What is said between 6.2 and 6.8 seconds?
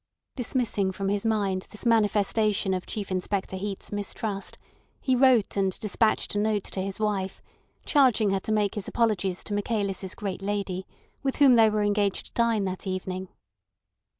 a note